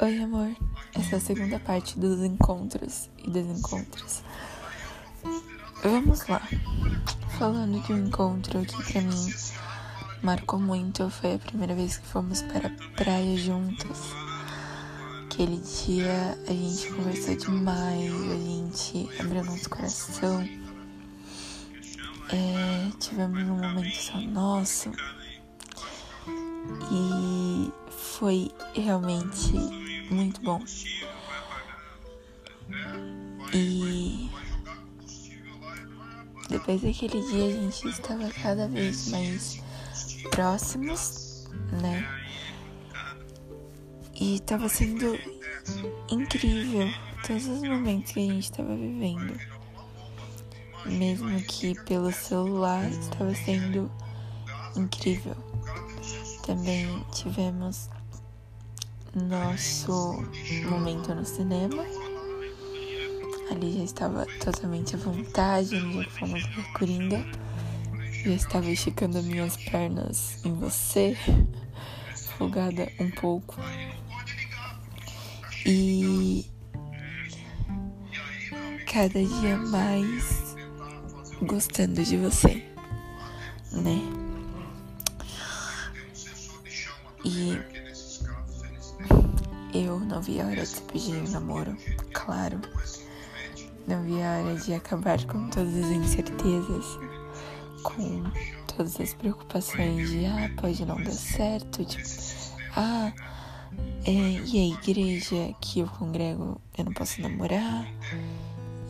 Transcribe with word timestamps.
Oi, 0.00 0.18
amor. 0.18 0.56
Essa 0.94 1.14
é 1.14 1.18
a 1.18 1.20
segunda 1.20 1.60
parte 1.60 1.98
dos 1.98 2.20
encontros 2.20 3.08
e 3.18 3.30
desencontros. 3.30 4.22
Vamos 5.82 6.26
lá. 6.26 6.42
Falando 7.38 7.80
de 7.82 7.92
um 7.92 8.06
encontro 8.06 8.60
que 8.62 8.92
pra 8.92 9.00
mim 9.02 9.34
marcou 10.22 10.58
muito, 10.58 11.08
foi 11.10 11.34
a 11.34 11.38
primeira 11.38 11.74
vez 11.74 11.96
que 11.98 12.06
fomos 12.06 12.42
para 12.42 12.68
a 12.68 12.96
praia 12.96 13.36
juntos. 13.36 14.12
Aquele 15.26 15.58
dia 15.58 16.38
a 16.48 16.52
gente 16.52 16.92
conversou 16.92 17.36
demais, 17.36 18.12
a 18.12 18.36
gente 18.36 19.08
abriu 19.20 19.44
nosso 19.44 19.70
coração. 19.70 20.48
É, 22.30 22.90
tivemos 22.98 23.42
um 23.42 23.56
momento 23.56 23.96
só 23.96 24.18
nosso. 24.18 24.90
E 26.90 27.83
foi 28.18 28.50
realmente 28.74 29.52
muito 30.10 30.40
bom. 30.40 30.62
E 33.52 34.30
depois 36.48 36.82
daquele 36.82 37.20
dia 37.22 37.46
a 37.46 37.50
gente 37.50 37.88
estava 37.88 38.30
cada 38.30 38.68
vez 38.68 39.08
mais 39.08 39.62
próximos, 40.30 41.48
né? 41.82 42.08
E 44.14 44.36
estava 44.36 44.68
sendo 44.68 45.18
incrível 46.10 46.88
todos 47.26 47.46
os 47.46 47.62
momentos 47.62 48.12
que 48.12 48.20
a 48.20 48.32
gente 48.32 48.44
estava 48.44 48.76
vivendo. 48.76 49.38
Mesmo 50.86 51.40
que 51.42 51.74
pelo 51.82 52.12
celular 52.12 52.88
estava 52.90 53.34
sendo 53.34 53.90
incrível. 54.76 55.36
Também 56.46 57.04
tivemos 57.10 57.88
nosso 59.14 60.24
momento 60.68 61.14
no 61.14 61.24
cinema. 61.24 61.84
Ali 63.50 63.78
já 63.78 63.84
estava 63.84 64.26
totalmente 64.40 64.94
à 64.94 64.98
vontade 64.98 65.78
no 65.78 66.04
que 66.04 66.10
fomos 66.10 66.42
ver 66.46 66.72
Coringa. 66.72 67.24
Já 68.24 68.30
estava 68.30 68.70
esticando 68.70 69.22
minhas 69.22 69.56
pernas 69.56 70.44
em 70.44 70.52
você, 70.54 71.16
folgada 72.38 72.90
um 72.98 73.10
pouco. 73.10 73.56
E 75.66 76.50
cada 78.90 79.24
dia 79.24 79.56
mais 79.56 80.56
gostando 81.42 82.02
de 82.02 82.16
você, 82.16 82.64
né? 83.72 84.00
E 87.24 87.83
eu 89.74 89.98
não 89.98 90.22
vi 90.22 90.40
a 90.40 90.46
hora 90.46 90.64
de 90.64 90.80
pedir 90.82 91.28
namoro, 91.30 91.76
claro. 92.12 92.60
Não 93.88 94.04
vi 94.04 94.22
a 94.22 94.38
hora 94.38 94.54
de 94.56 94.72
acabar 94.72 95.22
com 95.26 95.50
todas 95.50 95.74
as 95.74 95.90
incertezas, 95.90 96.86
com 97.82 98.22
todas 98.76 99.00
as 99.00 99.12
preocupações 99.14 100.10
de 100.10 100.26
ah, 100.26 100.48
pode 100.60 100.86
não 100.86 101.02
dar 101.02 101.10
certo, 101.10 101.84
tipo, 101.84 102.04
ah, 102.76 103.12
é, 104.06 104.10
e 104.10 104.58
a 104.58 104.78
igreja 104.78 105.54
que 105.60 105.80
eu 105.80 105.88
congrego 105.88 106.60
eu 106.78 106.84
não 106.84 106.92
posso 106.92 107.20
namorar. 107.20 107.86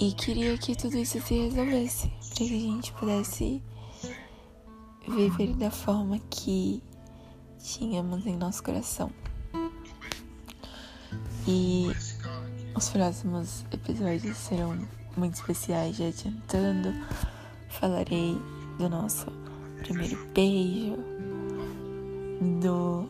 E 0.00 0.12
queria 0.12 0.56
que 0.56 0.74
tudo 0.74 0.96
isso 0.96 1.20
se 1.20 1.34
resolvesse, 1.34 2.08
para 2.08 2.36
que 2.36 2.44
a 2.44 2.60
gente 2.60 2.92
pudesse 2.94 3.62
viver 5.06 5.54
da 5.56 5.70
forma 5.70 6.18
que 6.30 6.82
tínhamos 7.58 8.26
em 8.26 8.34
nosso 8.34 8.62
coração. 8.62 9.10
E 11.50 11.90
os 12.76 12.90
próximos 12.90 13.64
episódios 13.72 14.36
serão 14.36 14.78
muito 15.16 15.34
especiais, 15.34 15.96
já 15.96 16.06
adiantando. 16.06 16.94
Falarei 17.68 18.40
do 18.78 18.88
nosso 18.88 19.26
primeiro 19.82 20.16
beijo, 20.32 20.96
do 22.60 23.08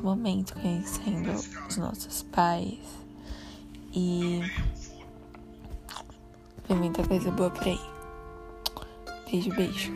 momento 0.00 0.54
conhecendo 0.54 1.30
os 1.68 1.76
nossos 1.76 2.22
pais 2.22 2.78
e 3.92 4.40
vem 6.66 6.78
muita 6.78 7.06
coisa 7.06 7.30
boa 7.30 7.50
por 7.50 7.64
aí. 7.64 7.80
Beijo, 9.30 9.50
beijo. 9.54 9.92